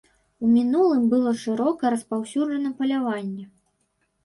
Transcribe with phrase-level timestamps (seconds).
[0.45, 3.45] У мінулым было шырока распаўсюджана паляванне.